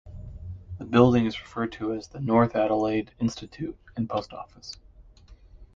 The 0.79 0.85
building 0.85 1.27
is 1.27 1.39
referred 1.39 1.71
to 1.73 1.93
as 1.93 2.07
the 2.07 2.19
North 2.19 2.55
Adelaide 2.55 3.13
Institute 3.19 3.77
and 3.95 4.09
Post 4.09 4.33
Office. 4.33 4.77